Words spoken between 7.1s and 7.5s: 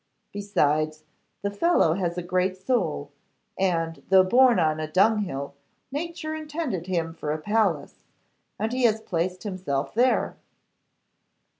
for a